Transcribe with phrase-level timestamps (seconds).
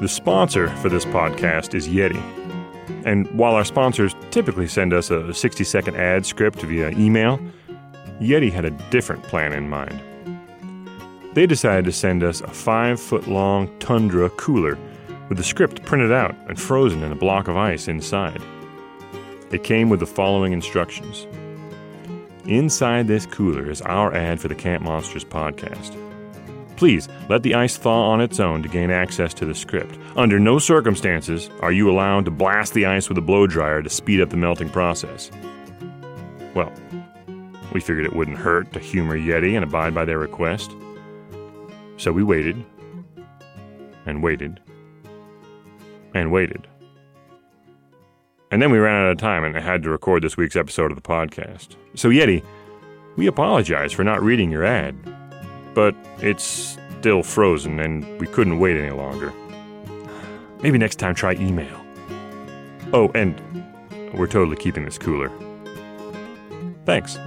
[0.00, 2.20] The sponsor for this podcast is Yeti.
[3.06, 7.38] And while our sponsors typically send us a 60 second ad script via email,
[8.20, 9.98] Yeti had a different plan in mind.
[11.34, 14.76] They decided to send us a five foot long Tundra cooler
[15.28, 18.42] with the script printed out and frozen in a block of ice inside.
[19.52, 21.28] It came with the following instructions
[22.46, 25.96] Inside this cooler is our ad for the Camp Monsters podcast.
[26.76, 29.98] Please let the ice thaw on its own to gain access to the script.
[30.16, 33.90] Under no circumstances are you allowed to blast the ice with a blow dryer to
[33.90, 35.30] speed up the melting process.
[36.54, 36.72] Well,
[37.72, 40.70] we figured it wouldn't hurt to humor Yeti and abide by their request.
[41.96, 42.64] So we waited,
[44.06, 44.60] and waited,
[46.14, 46.66] and waited.
[48.50, 50.96] And then we ran out of time and had to record this week's episode of
[50.96, 51.76] the podcast.
[51.94, 52.44] So, Yeti,
[53.16, 54.96] we apologize for not reading your ad,
[55.74, 59.32] but it's still frozen and we couldn't wait any longer.
[60.62, 61.84] Maybe next time try email.
[62.92, 63.38] Oh, and
[64.14, 65.30] we're totally keeping this cooler.
[66.86, 67.18] Thanks.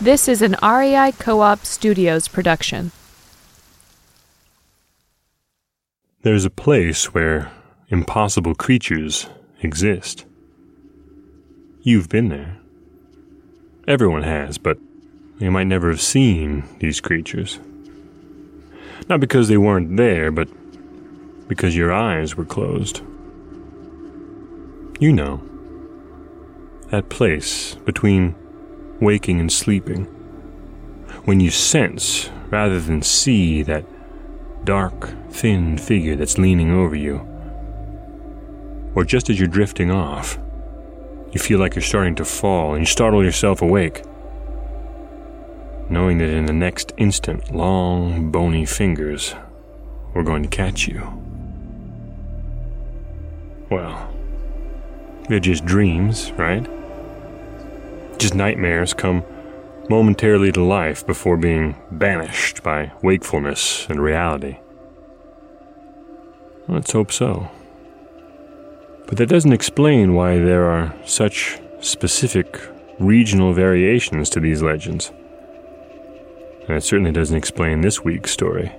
[0.00, 2.90] This is an REI Co op Studios production.
[6.22, 7.52] There's a place where
[7.92, 9.28] impossible creatures
[9.60, 10.24] exist.
[11.82, 12.56] You've been there.
[13.86, 14.78] Everyone has, but
[15.38, 17.60] you might never have seen these creatures.
[19.10, 20.48] Not because they weren't there, but
[21.48, 23.02] because your eyes were closed.
[24.98, 25.42] You know.
[26.88, 28.34] That place between
[29.00, 30.04] waking and sleeping.
[31.26, 33.84] When you sense, rather than see, that
[34.64, 37.31] dark, thin figure that's leaning over you.
[38.94, 40.38] Or just as you're drifting off,
[41.32, 44.02] you feel like you're starting to fall and you startle yourself awake,
[45.88, 49.34] knowing that in the next instant, long, bony fingers
[50.14, 51.18] were going to catch you.
[53.70, 54.12] Well,
[55.28, 56.68] they're just dreams, right?
[58.18, 59.24] Just nightmares come
[59.88, 64.58] momentarily to life before being banished by wakefulness and reality.
[66.68, 67.50] Let's hope so.
[69.12, 72.58] But that doesn't explain why there are such specific
[72.98, 75.12] regional variations to these legends.
[76.66, 78.72] And it certainly doesn't explain this week's story.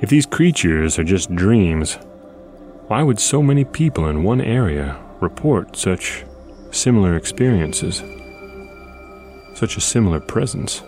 [0.00, 1.98] If these creatures are just dreams,
[2.86, 6.24] why would so many people in one area report such
[6.70, 8.02] similar experiences,
[9.52, 10.82] such a similar presence.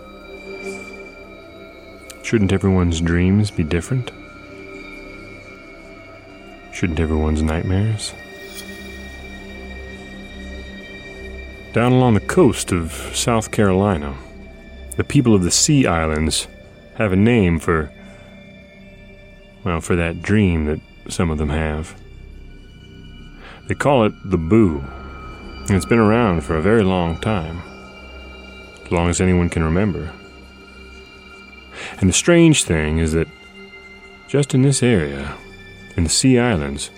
[2.22, 4.12] Shouldn't everyone's dreams be different?
[6.82, 8.12] Shouldn't everyone's nightmares?
[11.72, 14.16] Down along the coast of South Carolina,
[14.96, 16.48] the people of the Sea Islands
[16.96, 17.92] have a name for,
[19.62, 21.94] well, for that dream that some of them have.
[23.68, 24.80] They call it the Boo.
[24.80, 27.62] And it's been around for a very long time,
[28.84, 30.12] as long as anyone can remember.
[32.00, 33.28] And the strange thing is that
[34.26, 35.36] just in this area,
[35.96, 36.90] in the Sea Islands,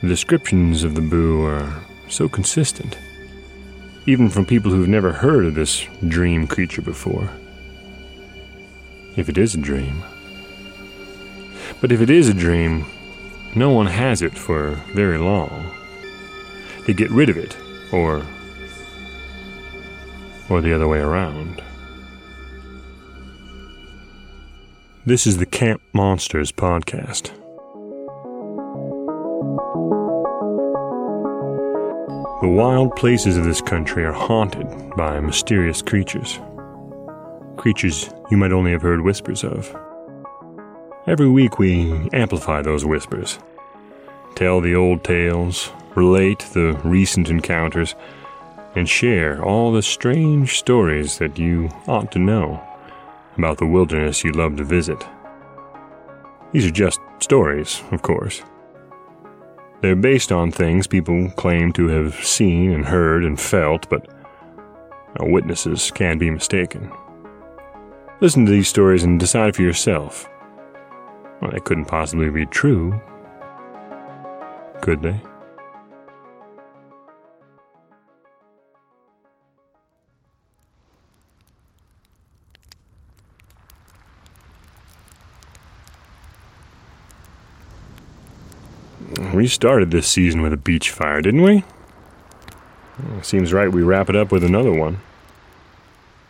[0.00, 2.96] the descriptions of the boo are so consistent,
[4.06, 7.30] even from people who've never heard of this dream creature before.
[9.16, 10.02] If it is a dream.
[11.80, 12.86] But if it is a dream,
[13.54, 15.70] no one has it for very long
[16.86, 17.56] They get rid of it,
[17.92, 18.24] or
[20.48, 21.62] or the other way around.
[25.06, 27.39] This is the Camp Monsters podcast.
[32.40, 36.40] The wild places of this country are haunted by mysterious creatures.
[37.58, 39.76] Creatures you might only have heard whispers of.
[41.06, 43.38] Every week we amplify those whispers,
[44.36, 47.94] tell the old tales, relate the recent encounters,
[48.74, 52.62] and share all the strange stories that you ought to know
[53.36, 55.04] about the wilderness you love to visit.
[56.52, 58.42] These are just stories, of course.
[59.80, 64.06] They're based on things people claim to have seen and heard and felt, but
[65.20, 66.90] witnesses can be mistaken.
[68.20, 70.28] Listen to these stories and decide for yourself.
[71.40, 73.00] Well, they couldn't possibly be true,
[74.82, 75.20] could they?
[89.40, 91.60] We started this season with a beach fire, didn't we?
[92.96, 95.00] Hmm, seems right we wrap it up with another one.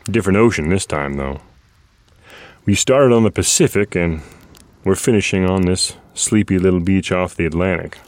[0.04, 1.40] Different ocean this time, though.
[2.66, 4.22] We started on the Pacific and
[4.84, 7.98] we're finishing on this sleepy little beach off the Atlantic.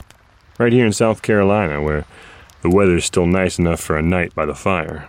[0.56, 2.04] Right here in South Carolina, where
[2.60, 5.08] the weather's still nice enough for a night by the fire.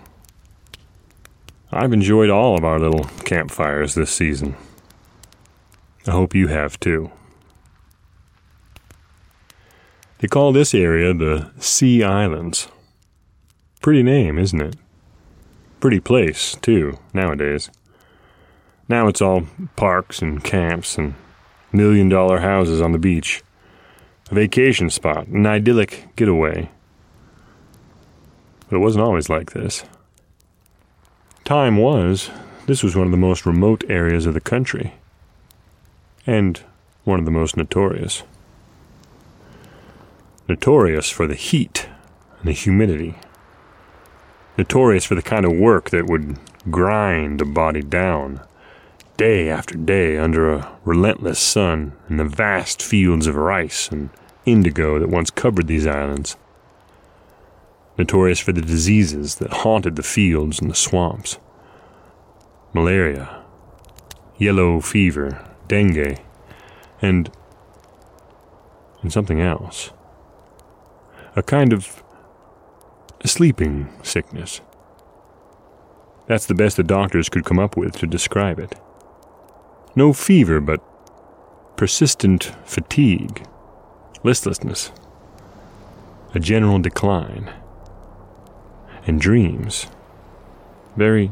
[1.72, 4.56] I've enjoyed all of our little campfires this season.
[6.08, 7.12] I hope you have too.
[10.24, 12.70] They call this area the Sea Islands.
[13.82, 14.78] Pretty name, isn't it?
[15.82, 17.70] Pretty place, too, nowadays.
[18.88, 21.16] Now it's all parks and camps and
[21.74, 23.44] million dollar houses on the beach.
[24.32, 26.70] A vacation spot, an idyllic getaway.
[28.70, 29.84] But it wasn't always like this.
[31.44, 32.32] Time was,
[32.66, 34.94] this was one of the most remote areas of the country
[36.26, 36.62] and
[37.04, 38.24] one of the most notorious.
[40.50, 41.88] Notorious for the heat
[42.40, 43.16] and the humidity.
[44.58, 46.38] Notorious for the kind of work that would
[46.70, 48.42] grind the body down,
[49.16, 54.10] day after day under a relentless sun in the vast fields of rice and
[54.46, 56.36] indigo that once covered these islands.
[57.98, 61.38] Notorious for the diseases that haunted the fields and the swamps
[62.74, 63.44] malaria,
[64.38, 66.20] yellow fever, dengue,
[67.02, 67.32] and,
[69.02, 69.92] and something else.
[71.36, 72.04] A kind of
[73.26, 74.62] sleeping sickness.
[76.28, 78.76] That's the best the doctors could come up with to describe it.
[79.96, 80.82] No fever, but
[81.76, 83.46] persistent fatigue,
[84.24, 84.92] listlessness,
[86.36, 87.52] a general decline,
[89.08, 89.88] and dreams.
[90.96, 91.32] Very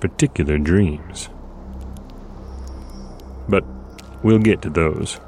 [0.00, 1.28] particular dreams.
[3.48, 3.64] But
[4.22, 5.20] we'll get to those.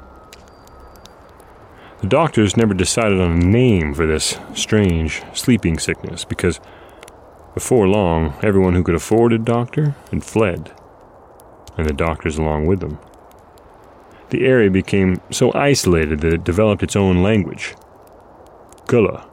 [2.03, 6.59] The doctors never decided on a name for this strange sleeping sickness because
[7.53, 10.73] before long, everyone who could afford a doctor had fled,
[11.77, 12.99] and the doctors along with them.
[14.31, 17.73] The area became so isolated that it developed its own language.
[18.87, 19.25] Gullah,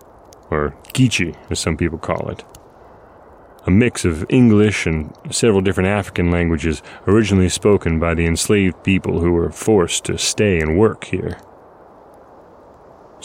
[0.49, 2.45] or Geechee, as some people call it
[3.67, 9.23] a mix of English and several different African languages originally spoken by the enslaved people
[9.23, 11.41] who were forced to stay and work here.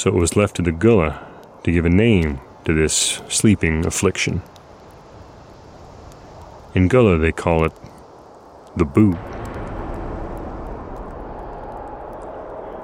[0.06, 1.20] So it was left to the Gullah
[1.64, 4.44] to give a name to this sleeping affliction.
[6.76, 7.72] In Gullah, they call it
[8.78, 9.16] the Boo.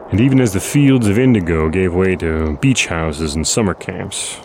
[0.10, 4.40] And even as the fields of indigo gave way to beach houses and summer camps,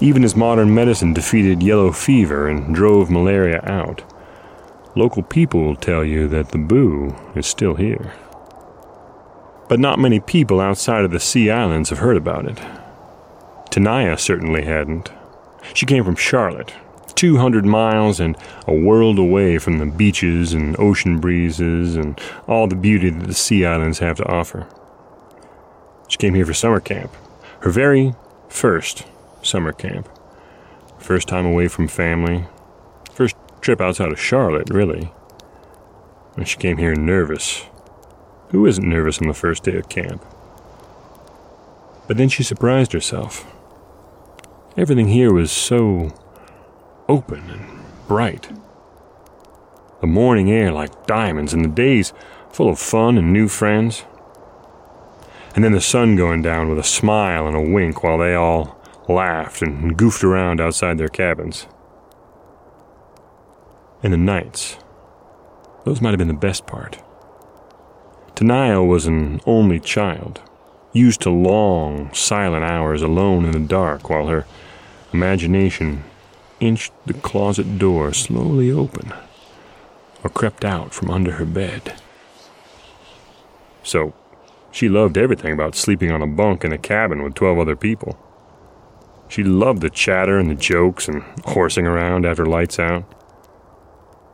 [0.00, 4.04] even as modern medicine defeated yellow fever and drove malaria out,
[4.94, 8.12] local people will tell you that the boo is still here.
[9.68, 12.58] But not many people outside of the Sea Islands have heard about it.
[13.70, 15.10] Tanaya certainly hadn't.
[15.74, 16.72] She came from Charlotte,
[17.16, 18.36] 200 miles and
[18.66, 23.34] a world away from the beaches and ocean breezes and all the beauty that the
[23.34, 24.68] Sea Islands have to offer.
[26.08, 27.12] She came here for summer camp,
[27.60, 28.14] her very
[28.48, 29.04] first
[29.42, 30.08] summer camp.
[30.98, 32.44] First time away from family.
[33.12, 35.12] First trip outside of Charlotte, really.
[36.36, 37.64] And she came here nervous.
[38.50, 40.24] Who isn't nervous on the first day of camp?
[42.06, 43.44] But then she surprised herself.
[44.76, 46.12] Everything here was so
[47.08, 48.52] open and bright.
[50.00, 52.12] The morning air like diamonds, and the days
[52.52, 54.04] full of fun and new friends.
[55.54, 58.78] And then the sun going down with a smile and a wink while they all
[59.08, 61.66] laughed, and goofed around outside their cabins.
[64.02, 64.78] And the nights,
[65.84, 67.02] those might have been the best part.
[68.36, 70.42] Tanaya was an only child,
[70.92, 74.44] used to long, silent hours alone in the dark while her
[75.10, 76.04] imagination
[76.60, 79.10] inched the closet door slowly open
[80.22, 81.94] or crept out from under her bed.
[83.82, 84.12] So,
[84.70, 88.18] she loved everything about sleeping on a bunk in a cabin with 12 other people.
[89.28, 93.10] She loved the chatter and the jokes and horsing around after lights out.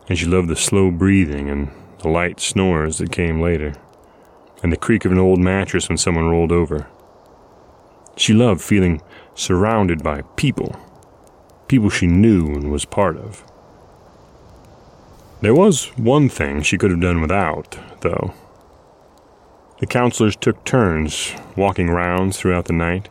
[0.09, 3.75] And she loved the slow breathing and the light snores that came later,
[4.63, 6.87] and the creak of an old mattress when someone rolled over.
[8.17, 9.01] She loved feeling
[9.35, 10.77] surrounded by people,
[11.69, 13.45] people she knew and was part of.
[15.41, 18.33] There was one thing she could have done without, though.
[19.81, 23.09] The counselors took turns walking rounds throughout the night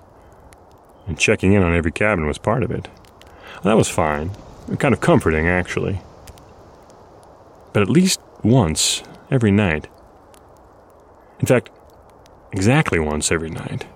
[1.08, 2.88] and checking in on every cabin was part of it.
[3.64, 4.32] That was fine,
[4.80, 6.00] kind of comforting, actually.
[7.74, 9.88] But at least once every night,
[11.42, 11.72] in fact,
[12.52, 13.88] exactly once every night,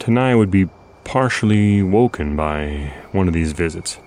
[0.00, 0.68] Tanaya would be
[1.04, 3.98] partially woken by one of these visits,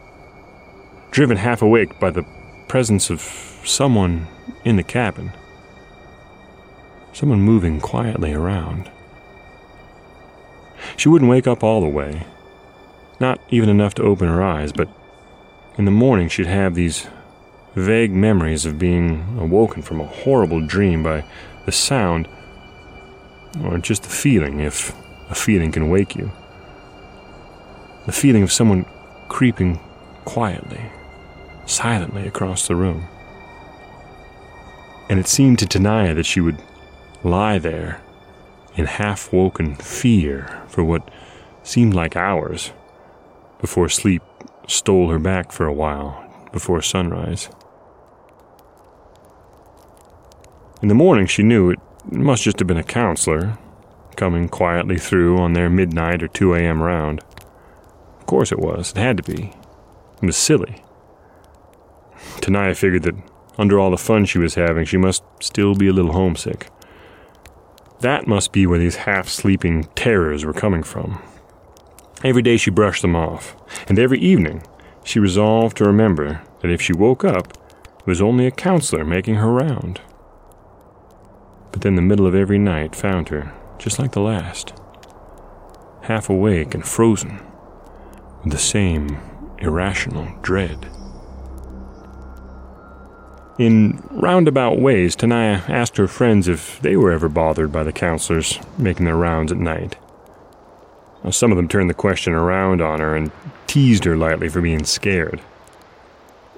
[1.12, 2.26] driven half awake by the
[2.68, 3.22] presence of
[3.64, 4.28] someone
[4.66, 5.32] in the cabin,
[7.14, 8.92] someone moving quietly around.
[10.98, 12.28] She wouldn't wake up all the way,
[13.22, 14.90] not even enough to open her eyes, but
[15.78, 17.08] in the morning she'd have these
[17.76, 21.24] vague memories of being awoken from a horrible dream by
[21.70, 22.28] the sound,
[23.64, 24.92] or just the feeling, if
[25.30, 26.32] a feeling can wake you.
[28.08, 28.86] The feeling of someone
[29.28, 29.80] creeping
[30.26, 30.82] quietly,
[31.68, 33.08] silently across the room.
[35.12, 36.58] And it seemed to Tenaya that she would
[37.24, 38.02] lie there
[38.76, 41.08] in half woken fear for what
[41.62, 42.72] seemed like hours
[43.62, 44.24] before sleep
[44.68, 47.48] stole her back for a while before sunrise.
[50.82, 53.58] In the morning, she knew it must just have been a counselor
[54.16, 56.82] coming quietly through on their midnight or 2 a.m.
[56.82, 57.22] round.
[58.20, 58.92] Of course it was.
[58.92, 59.54] It had to be.
[60.22, 60.84] It was silly.
[62.38, 63.16] Tenaya figured that
[63.58, 66.70] under all the fun she was having, she must still be a little homesick.
[68.00, 71.22] That must be where these half sleeping terrors were coming from.
[72.24, 73.54] Every day she brushed them off,
[73.90, 74.64] and every evening
[75.04, 77.52] she resolved to remember that if she woke up,
[78.00, 80.00] it was only a counselor making her round.
[81.72, 84.74] But then the middle of every night found her, just like the last,
[86.02, 87.40] half awake and frozen,
[88.44, 89.20] with the same
[89.60, 90.90] irrational dread.
[93.60, 98.58] In roundabout ways, Tenaya asked her friends if they were ever bothered by the counselors
[98.78, 99.98] making their rounds at night.
[101.32, 103.32] some of them turned the question around on her and
[103.68, 105.42] teased her lightly for being scared.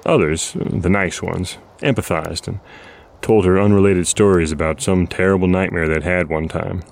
[0.06, 2.60] Others, the nice ones, empathized and
[3.22, 6.84] told her unrelated stories about some terrible nightmare they'd had one time.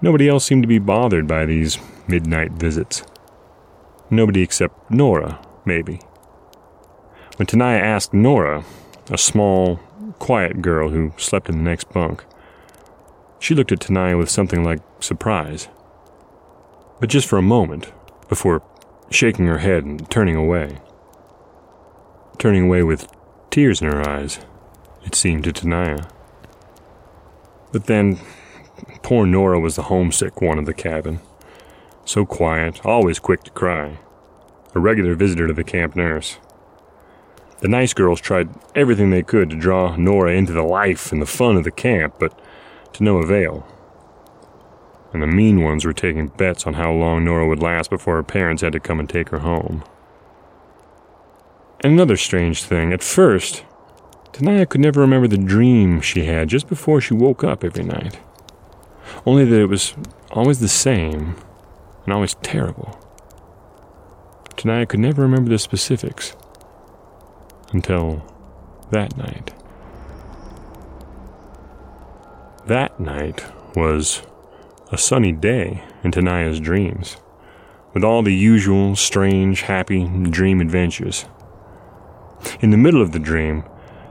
[0.00, 3.02] Nobody else seemed to be bothered by these midnight visits.
[4.10, 6.00] Nobody except Nora, maybe.
[7.36, 8.64] When Tenaya asked Nora
[9.10, 9.80] a small,
[10.18, 12.24] quiet girl who slept in the next bunk.
[13.38, 15.68] She looked at Tenaya with something like surprise.
[17.00, 17.92] But just for a moment,
[18.28, 18.62] before
[19.10, 20.78] shaking her head and turning away.
[22.38, 23.06] Turning away with
[23.50, 24.40] tears in her eyes,
[25.06, 26.10] it seemed to Tenaya.
[27.72, 28.18] But then,
[29.02, 31.20] poor Nora was the homesick one of the cabin.
[32.04, 33.98] So quiet, always quick to cry.
[34.74, 36.38] A regular visitor to the camp nurse.
[37.60, 41.26] The nice girls tried everything they could to draw Nora into the life and the
[41.26, 42.38] fun of the camp, but
[42.92, 43.66] to no avail.
[45.12, 48.22] And the mean ones were taking bets on how long Nora would last before her
[48.22, 49.84] parents had to come and take her home.
[51.80, 53.64] And another strange thing, at first,
[54.36, 58.20] Tenaya could never remember the dream she had just before she woke up every night.
[59.24, 59.94] Only that it was
[60.30, 61.36] always the same
[62.04, 63.00] and always terrible.
[64.50, 66.36] Tenaya could never remember the specifics
[67.72, 68.26] until
[68.90, 69.54] that night.
[72.66, 73.42] That night
[73.74, 74.20] was
[74.92, 77.16] a sunny day in Tenaya's dreams,
[77.94, 81.24] with all the usual strange, happy dream adventures.
[82.60, 83.64] In the middle of the dream,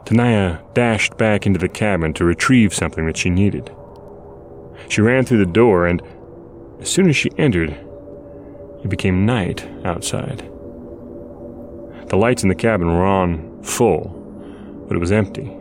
[0.06, 3.76] Tenaya dashed back into the cabin to retrieve something that she needed.
[4.88, 6.02] She ran through the door, and
[6.80, 7.72] as soon as she entered,
[8.84, 10.48] it became night outside.
[12.10, 14.10] The lights in the cabin were on full,
[14.88, 15.52] but it was empty.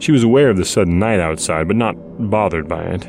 [0.00, 1.94] She was aware of the sudden night outside, but not
[2.30, 3.06] bothered by it.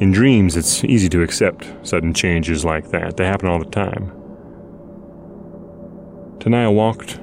[0.00, 3.16] In dreams, it's easy to accept sudden changes like that.
[3.16, 4.12] They happen all the time.
[6.40, 7.20] Tenaya walked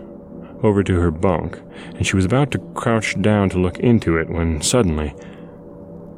[0.63, 1.60] over to her bunk,
[1.96, 5.13] and she was about to crouch down to look into it when suddenly,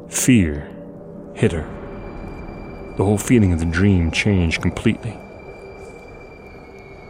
[0.09, 0.69] fear
[1.33, 1.67] hit her.
[2.97, 5.17] The whole feeling of the dream changed completely.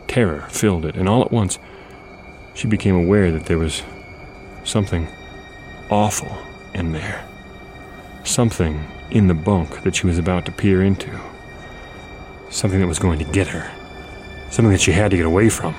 [0.07, 1.59] Terror filled it, and all at once
[2.53, 3.83] she became aware that there was
[4.63, 5.07] something
[5.89, 6.37] awful
[6.73, 7.27] in there.
[8.23, 8.79] Something
[9.11, 11.19] in the bunk that she was about to peer into.
[12.49, 13.69] Something that was going to get her.
[14.49, 15.75] Something that she had to get away from.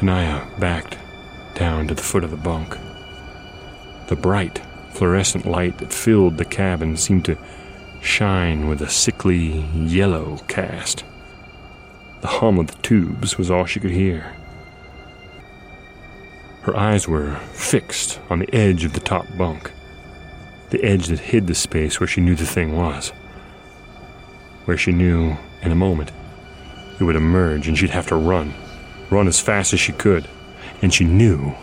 [0.00, 0.96] Tenaya backed
[1.54, 2.74] down to the foot of the bunk.
[4.06, 4.62] The bright,
[4.94, 7.36] fluorescent light that filled the cabin seemed to
[8.00, 11.04] shine with a sickly yellow cast.
[12.22, 14.34] The hum of the tubes was all she could hear.
[16.62, 19.70] Her eyes were fixed on the edge of the top bunk,
[20.70, 23.10] the edge that hid the space where she knew the thing was,
[24.64, 26.10] where she knew in a moment
[26.98, 28.54] it would emerge and she'd have to run,
[29.10, 30.28] run as fast as she could.
[30.82, 31.54] And she knew,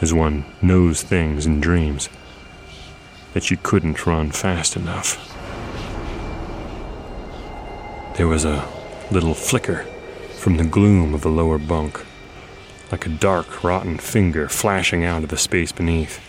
[0.00, 2.08] as one knows things in dreams,
[3.32, 5.28] that she couldn't run fast enough.
[8.16, 8.68] There was a
[9.10, 9.86] little flicker
[10.36, 12.04] from the gloom of the lower bunk,
[12.90, 16.20] like a dark, rotten finger flashing out of the space beneath.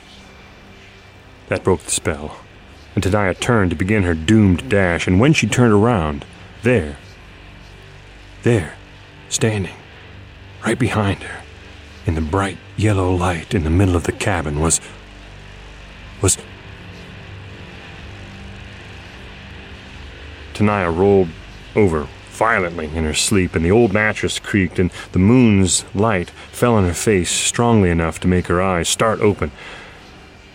[1.49, 2.37] That broke the spell,
[2.95, 6.25] and Tenaya turned to begin her doomed dash, and when she turned around,
[6.61, 6.97] there,
[8.43, 8.75] there,
[9.27, 9.75] standing,
[10.65, 11.43] right behind her,
[12.05, 14.79] in the bright yellow light in the middle of the cabin, was.
[16.21, 16.37] was.
[20.53, 21.29] Tenaya rolled
[21.75, 26.75] over violently in her sleep, and the old mattress creaked, and the moon's light fell
[26.75, 29.51] on her face strongly enough to make her eyes start open.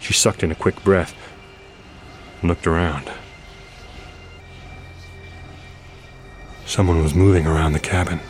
[0.01, 1.15] She sucked in a quick breath
[2.41, 3.11] and looked around.
[6.67, 8.21] Someone was moving around the cabin.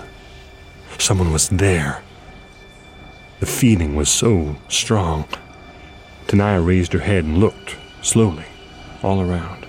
[0.98, 2.02] Someone was there.
[3.40, 5.26] The feeling was so strong.
[6.26, 8.44] Tanaya raised her head and looked, slowly,
[9.02, 9.66] all around,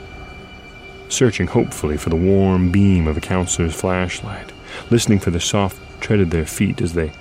[1.08, 4.52] searching hopefully for the warm beam of a counselor's flashlight,
[4.90, 7.14] listening for the soft tread of their feet as they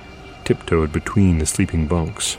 [0.44, 2.38] tiptoed between the sleeping bunks.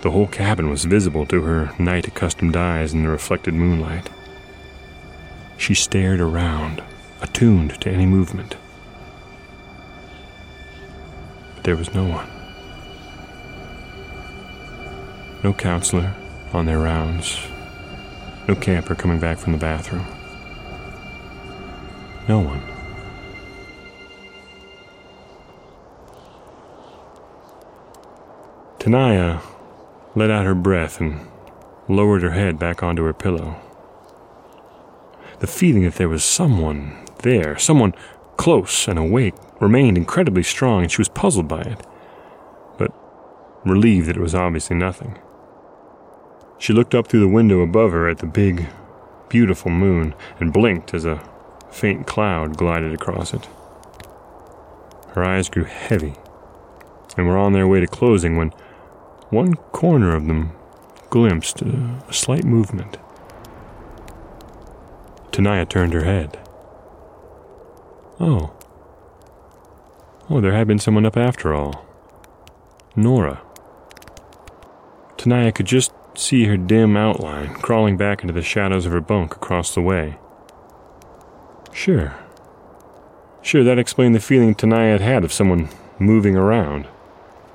[0.00, 4.08] The whole cabin was visible to her night accustomed eyes in the reflected moonlight.
[5.58, 6.82] She stared around,
[7.22, 8.56] attuned to any movement.
[11.54, 12.28] But there was no one.
[15.42, 16.14] No counselor
[16.52, 17.38] on their rounds.
[18.48, 20.06] No camper coming back from the bathroom.
[22.28, 22.62] No one.
[28.78, 29.42] Tenaya
[30.14, 31.26] let out her breath and
[31.88, 33.56] lowered her head back onto her pillow.
[35.40, 37.94] The feeling that there was someone there, someone
[38.36, 41.86] close and awake, remained incredibly strong, and she was puzzled by it,
[42.78, 42.92] but
[43.64, 45.18] relieved that it was obviously nothing.
[46.58, 48.66] She looked up through the window above her at the big,
[49.28, 51.22] beautiful moon and blinked as a
[51.70, 53.48] faint cloud glided across it.
[55.14, 56.14] Her eyes grew heavy
[57.16, 58.50] and were on their way to closing when
[59.30, 60.52] one corner of them
[61.08, 62.98] glimpsed a, slight movement.
[65.32, 66.38] Tenaya turned her head.
[68.20, 68.52] Oh.
[70.28, 71.86] Oh, there had been someone up after all.
[72.94, 73.40] Nora.
[75.16, 79.34] Tenaya could just see her dim outline crawling back into the shadows of her bunk
[79.34, 80.18] across the way.
[81.72, 82.14] Sure.
[83.40, 86.86] Sure, that explained the feeling Tenaya had had of someone moving around.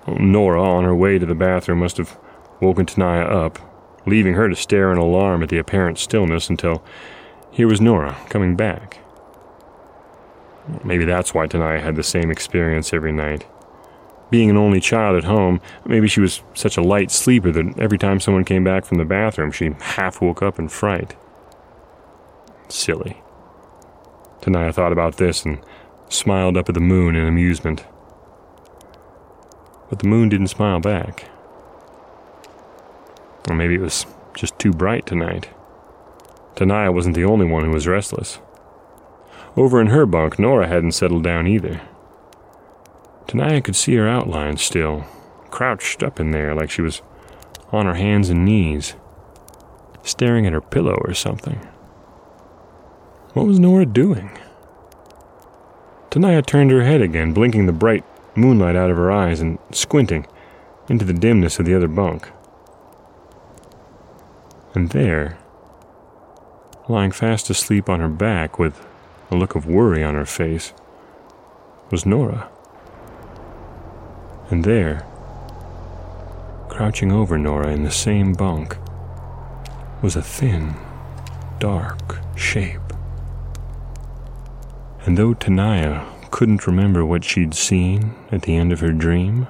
[0.07, 2.17] Oh, Nora, on her way to the bathroom, must have
[2.59, 3.59] woken Tenaya up,
[4.07, 6.83] leaving her to stare in alarm at the apparent stillness until
[7.51, 9.04] here was Nora coming back.
[10.83, 13.45] Maybe that's why Tenaya had the same experience every night.
[14.31, 17.97] Being an only child at home, maybe she was such a light sleeper that every
[17.97, 21.15] time someone came back from the bathroom, she half woke up in fright.
[22.67, 23.21] Silly.
[24.41, 25.59] Tenaya thought about this and
[26.09, 27.85] smiled up at the moon in amusement.
[29.89, 31.29] But the moon didn't smile back.
[33.47, 35.49] Or maybe it was just too bright tonight.
[36.55, 38.39] Tenaya wasn't the only one who was restless.
[39.57, 41.81] Over in her bunk, Nora hadn't settled down either.
[43.27, 45.05] Tenaya could see her outline still,
[45.49, 47.01] crouched up in there like she was
[47.71, 48.95] on her hands and knees,
[50.03, 51.57] staring at her pillow or something.
[53.33, 54.37] What was Nora doing?
[56.09, 58.03] Tenaya turned her head again, blinking the bright
[58.35, 60.27] moonlight out of her eyes and squinting
[60.89, 62.29] into the dimness of the other bunk.
[64.73, 65.37] And there,
[66.89, 68.85] lying fast asleep on her back with
[69.31, 70.73] a look of worry on her face,
[71.91, 72.49] was Nora.
[74.49, 75.05] And there,
[76.69, 78.77] crouching over Nora in the same bunk,
[80.01, 80.75] was a thin,
[81.59, 82.81] dark shape.
[85.05, 89.47] And though Tenaya couldn't remember what she'd seen at the end of her dream,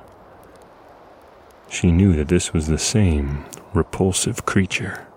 [1.69, 5.07] she knew that this was the same repulsive creature.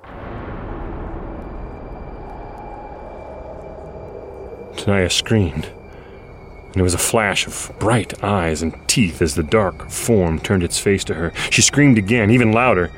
[4.88, 9.90] Tenaya screamed, and there was a flash of bright eyes and teeth as the dark
[9.90, 11.30] form turned its face to her.
[11.50, 12.90] She screamed again, even louder,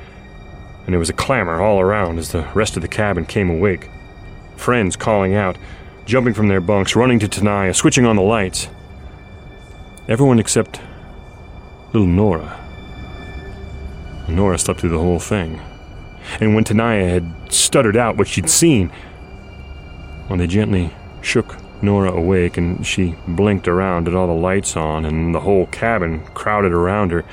[0.85, 3.89] and there was a clamor all around as the rest of the cabin came awake.
[4.55, 5.57] Friends calling out,
[6.05, 8.69] jumping from their bunks, running to Tenaya, switching on the lights.
[10.07, 10.79] Everyone except
[11.91, 12.57] little Nora.
[14.29, 15.59] Nora slept through the whole thing.
[16.39, 18.93] And when Tenaya had stuttered out what she'd seen,
[20.27, 25.05] when they gently shook Nora awake and she blinked around at all the lights on
[25.05, 27.23] and the whole cabin crowded around her,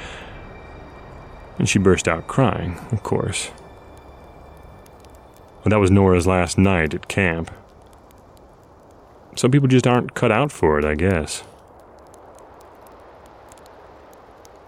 [1.59, 3.51] and she burst out crying, of course.
[5.65, 7.51] That was Nora's last night at camp,
[9.37, 11.45] Some people just aren't cut out for it, I guess.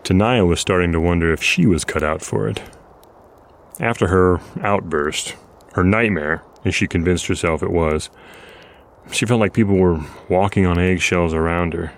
[0.05, 2.63] Tanaya was starting to wonder if she was cut out for it.
[3.81, 5.37] After her outburst,
[5.73, 8.11] her nightmare, as she convinced herself it was,
[9.13, 11.93] she felt like people were walking on eggshells around her.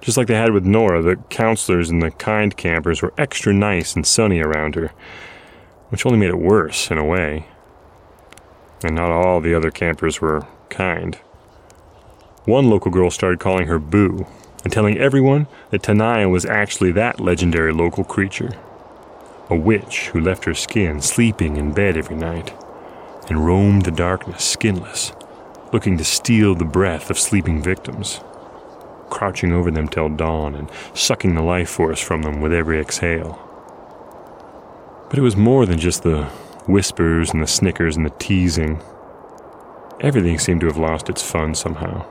[0.00, 3.96] Just like they had with Nora, the counselors and the kind campers were extra nice
[3.96, 4.92] and sunny around her,
[5.88, 7.46] which only made it worse in a way.
[8.84, 11.16] And not all the other campers were kind.
[12.44, 14.26] One local girl started calling her Boo
[14.62, 18.56] and telling everyone that Tanaya was actually that legendary local creature
[19.50, 22.52] a witch who left her skin sleeping in bed every night
[23.28, 25.12] and roamed the darkness skinless,
[25.72, 28.20] looking to steal the breath of sleeping victims
[29.10, 33.44] crouching over them till dawn and sucking the life force from them with every exhale.
[35.08, 36.24] But it was more than just the
[36.66, 38.82] whispers and the snickers and the teasing.
[40.00, 42.06] Everything seemed to have lost its fun somehow.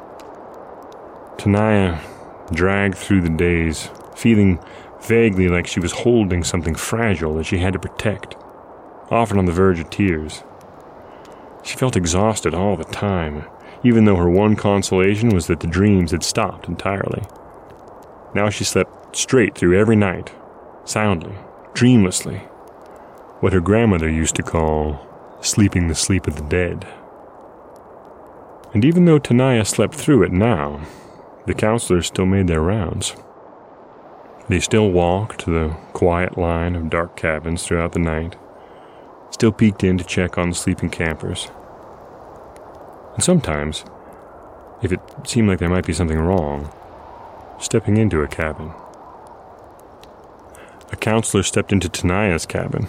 [1.37, 2.01] Tanaya
[2.51, 4.59] dragged through the days, feeling
[5.01, 8.35] vaguely like she was holding something fragile that she had to protect,
[9.11, 10.43] often on the verge of tears.
[11.67, 13.43] She felt exhausted all the time,
[13.83, 17.23] even though her one consolation was that the dreams had stopped entirely.
[18.33, 20.33] Now she slept straight through every night,
[20.85, 21.35] soundly,
[21.73, 22.39] dreamlessly,
[23.41, 25.05] what her grandmother used to call
[25.41, 26.87] sleeping the sleep of the dead.
[28.73, 30.79] And even though Tanaya slept through it now,
[31.47, 33.13] the counselors still made their rounds.
[34.47, 38.37] They still walked the quiet line of dark cabins throughout the night,
[39.31, 41.49] still peeked in to check on the sleeping campers.
[43.17, 43.83] And sometimes,
[44.83, 46.71] if it seemed like there might be something wrong,
[47.59, 48.71] stepping into a cabin.
[50.91, 52.83] A counselor stepped into Tanaya's cabin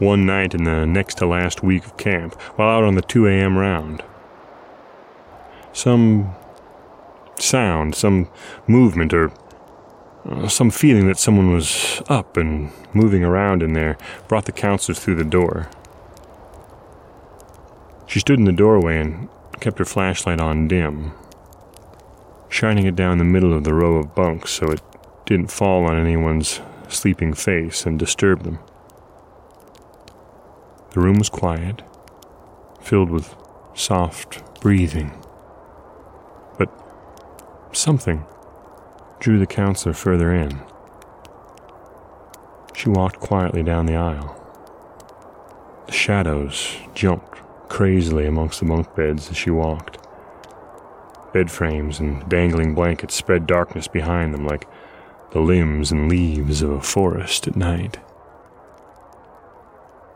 [0.00, 3.28] one night in the next to last week of camp while out on the 2
[3.28, 3.56] a.m.
[3.56, 4.02] round.
[5.72, 6.34] Some
[7.38, 8.28] sound, some
[8.66, 9.30] movement, or
[10.28, 14.96] uh, some feeling that someone was up and moving around in there brought the counselor
[14.96, 15.70] through the door.
[18.08, 19.28] She stood in the doorway and
[19.60, 21.12] kept her flashlight on dim,
[22.48, 24.80] shining it down the middle of the row of bunks so it
[25.24, 28.58] didn't fall on anyone's sleeping face and disturb them.
[30.90, 31.82] The room was quiet,
[32.80, 33.34] filled with
[33.74, 35.12] soft breathing.
[36.58, 36.70] But
[37.72, 38.24] something
[39.20, 40.60] drew the counselor further in.
[42.74, 44.34] She walked quietly down the aisle.
[45.86, 49.98] The shadows jumped crazily amongst the bunk beds as she walked.
[51.32, 54.66] Bed frames and dangling blankets spread darkness behind them like
[55.32, 57.98] the limbs and leaves of a forest at night.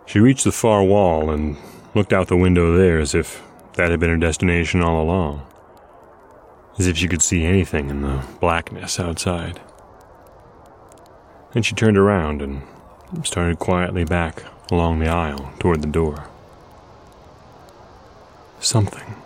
[0.07, 1.57] She reached the far wall and
[1.95, 3.43] looked out the window there as if
[3.75, 5.47] that had been her destination all along,
[6.79, 9.61] as if she could see anything in the blackness outside.
[11.53, 12.63] Then she turned around and
[13.25, 16.30] started quietly back along the aisle toward the door.
[18.61, 19.17] Something.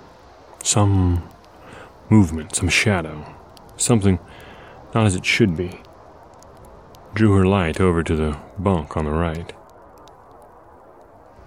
[0.62, 1.28] Some
[2.08, 3.26] movement, some shadow.
[3.76, 4.20] Something
[4.94, 5.80] not as it should be.
[7.14, 9.52] Drew her light over to the bunk on the right.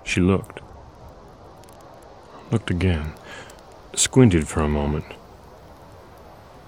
[0.03, 0.59] She looked.
[2.51, 3.13] Looked again.
[3.95, 5.05] Squinted for a moment.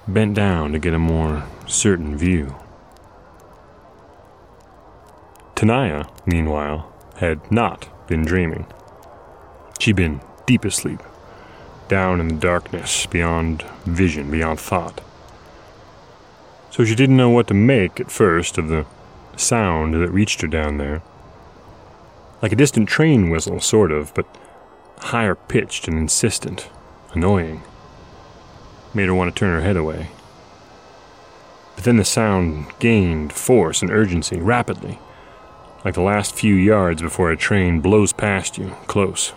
[0.07, 2.55] Bent down to get a more certain view.
[5.55, 8.65] Tanaya, meanwhile, had not been dreaming.
[9.79, 10.99] She'd been deep asleep,
[11.89, 14.99] down in the darkness, beyond vision, beyond thought.
[16.71, 18.87] So she didn't know what to make at first of the
[19.37, 21.03] sound that reached her down there.
[22.41, 24.25] Like a distant train whistle, sort of, but
[24.97, 26.67] higher pitched and insistent,
[27.13, 27.61] annoying.
[28.95, 30.09] Made her want to turn her head away.
[31.75, 34.97] But then the sound gained force and urgency rapidly,
[35.85, 39.31] like the last few yards before a train blows past you, close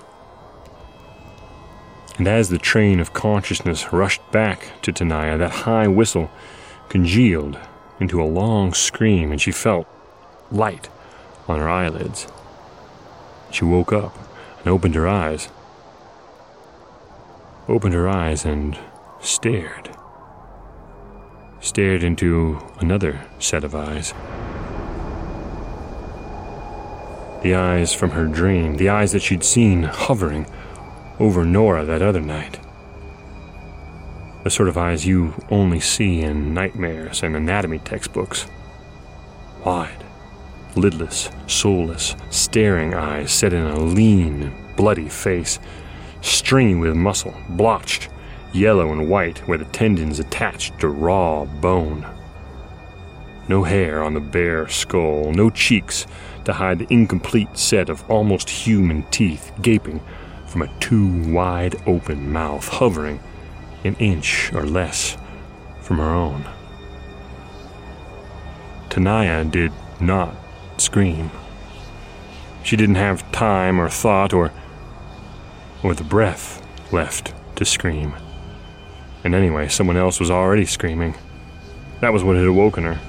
[2.19, 6.31] and as the train of consciousness rushed back to Tanaya, that high whistle
[6.89, 7.59] congealed
[8.01, 9.87] into a long scream, and she felt
[10.51, 10.89] light
[11.49, 12.27] on her eyelids.
[13.51, 14.17] She woke up
[14.59, 15.49] and opened her eyes.
[17.69, 18.79] Opened her eyes and
[19.21, 19.91] stared.
[21.61, 24.13] Stared into another set of eyes.
[27.43, 30.47] The eyes from her dream, the eyes that she'd seen hovering
[31.23, 32.59] over Nora that other night.
[34.43, 38.49] The sort of eyes you only see in nightmares and anatomy textbooks.
[39.65, 40.05] Wide,
[40.75, 45.61] lidless, soulless, staring eyes set in a lean, bloody face,
[46.23, 48.09] stringy with muscle, blotched
[48.53, 52.05] yellow and white where the tendons attached to raw bone.
[53.47, 56.05] No hair on the bare skull, no cheeks
[56.47, 60.01] to hide the incomplete set of almost human teeth gaping
[60.53, 63.19] from a too wide open mouth, hovering
[63.85, 65.17] an inch or less
[65.81, 66.45] from her own.
[68.91, 70.37] Tanaya did not
[70.77, 71.31] scream.
[72.63, 74.53] She didn't have time or thought or
[75.83, 76.63] or the breath
[76.93, 78.15] left to scream.
[79.25, 81.15] And anyway, someone else was already screaming.
[82.01, 83.01] That was what had awoken her.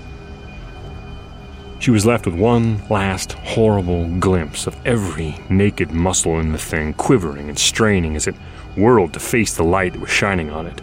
[1.84, 6.94] She was left with one last horrible glimpse of every naked muscle in the thing
[6.94, 8.36] quivering and straining as it
[8.78, 10.82] whirled to face the light that was shining on it.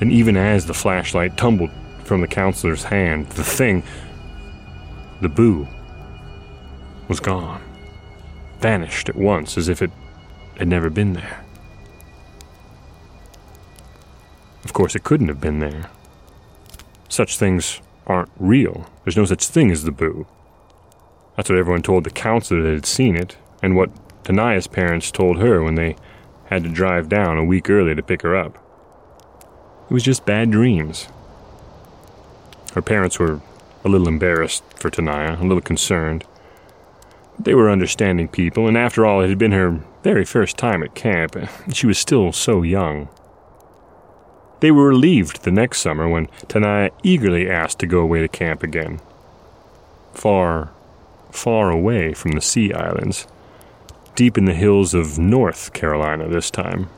[0.00, 1.72] And even as the flashlight tumbled
[2.04, 3.82] from the counselor's hand, the thing,
[5.20, 5.66] the boo,
[7.08, 7.64] was gone.
[8.60, 9.90] Vanished at once as if it
[10.56, 11.44] had never been there.
[14.62, 15.90] Of course, it couldn't have been there.
[17.08, 18.88] Such things aren't real.
[19.04, 20.26] There's no such thing as the boo.
[21.36, 23.90] That's what everyone told the counselor that had seen it, and what
[24.24, 25.96] Tanaya's parents told her when they
[26.46, 28.58] had to drive down a week early to pick her up.
[29.90, 31.08] It was just bad dreams.
[32.74, 33.40] Her parents were
[33.84, 36.24] a little embarrassed for Tanaya, a little concerned.
[37.38, 40.94] They were understanding people, and after all, it had been her very first time at
[40.94, 41.36] camp.
[41.36, 43.08] And she was still so young.
[44.60, 48.62] They were relieved the next summer when Tanaya eagerly asked to go away to camp
[48.62, 49.00] again.
[50.14, 50.70] Far,
[51.30, 53.26] far away from the sea islands,
[54.14, 56.88] deep in the hills of North Carolina this time.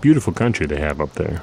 [0.00, 1.42] Beautiful country they have up there.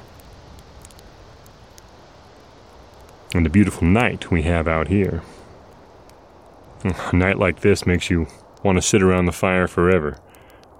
[3.33, 5.21] And a beautiful night we have out here.
[6.83, 8.27] A night like this makes you
[8.63, 10.19] want to sit around the fire forever,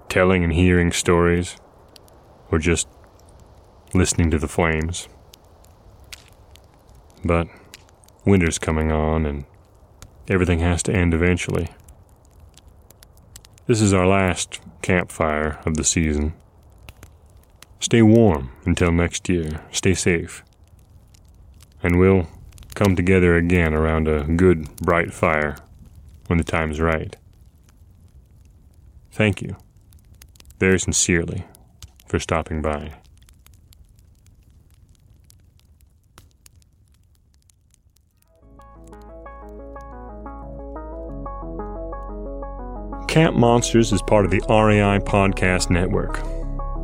[0.08, 1.58] telling and hearing stories,
[2.49, 2.88] or just
[3.93, 5.08] listening to the flames.
[7.23, 7.47] But
[8.26, 9.45] winter's coming on and
[10.28, 11.69] everything has to end eventually.
[13.65, 16.34] This is our last campfire of the season.
[17.80, 19.65] Stay warm until next year.
[19.71, 20.43] Stay safe.
[21.84, 22.28] And we'll
[22.76, 25.58] come together again around a good, bright fire
[26.28, 27.15] when the time's right.
[29.12, 29.56] Thank you,
[30.60, 31.45] very sincerely,
[32.08, 32.93] for stopping by.
[43.17, 46.21] Camp Monsters is part of the REI Podcast Network.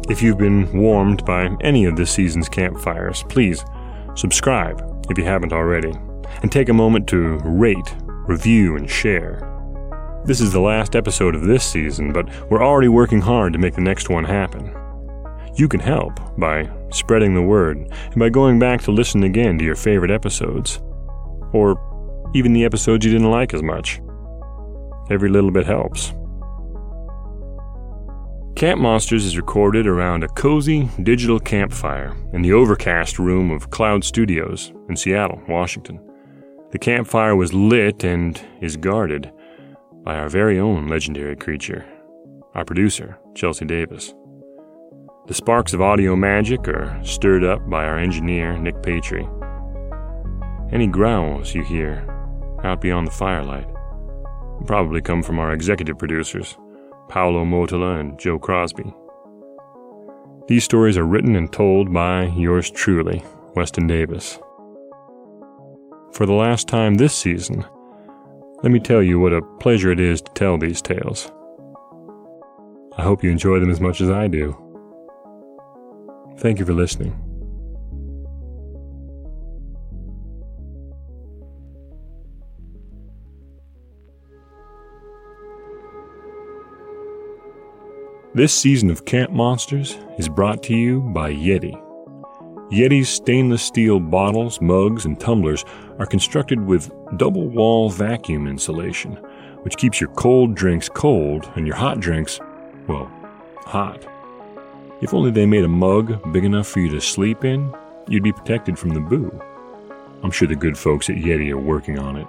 [0.10, 3.64] If you've been warmed by any of this season's campfires, please
[4.16, 5.94] subscribe if you haven't already,
[6.42, 7.96] and take a moment to rate,
[8.28, 9.48] review, and share.
[10.26, 13.76] This is the last episode of this season, but we're already working hard to make
[13.76, 14.76] the next one happen.
[15.56, 19.64] You can help by spreading the word and by going back to listen again to
[19.64, 20.82] your favorite episodes,
[21.54, 21.78] or
[22.34, 24.02] even the episodes you didn't like as much.
[25.12, 26.12] Every little bit helps.
[28.64, 34.06] Camp Monsters is recorded around a cozy digital campfire in the overcast room of Cloud
[34.06, 36.00] Studios in Seattle, Washington.
[36.72, 39.30] The campfire was lit and is guarded
[40.06, 41.84] by our very own legendary creature,
[42.56, 44.14] our producer, Chelsea Davis.
[45.28, 49.28] The sparks of audio magic are stirred up by our engineer, Nick Patry.
[50.72, 52.08] Any growls you hear
[52.64, 53.68] out beyond the firelight
[54.66, 56.58] probably come from our executive producers,
[57.10, 58.94] Paolo Motola and Joe Crosby.
[60.48, 63.24] These stories are written and told by yours truly,
[63.56, 64.40] Weston Davis.
[66.12, 67.66] For the last time this season,
[68.62, 71.32] let me tell you what a pleasure it is to tell these tales.
[72.98, 74.56] I hope you enjoy them as much as I do.
[76.38, 77.23] Thank you for listening.
[88.36, 91.80] This season of Camp Monsters is brought to you by Yeti.
[92.72, 95.64] Yeti's stainless steel bottles, mugs, and tumblers
[96.00, 99.18] are constructed with double wall vacuum insulation,
[99.62, 102.40] which keeps your cold drinks cold and your hot drinks,
[102.88, 103.06] well,
[103.58, 104.04] hot.
[105.04, 107.72] If only they made a mug big enough for you to sleep in,
[108.08, 109.40] you'd be protected from the boo.
[110.24, 112.28] I'm sure the good folks at Yeti are working on it.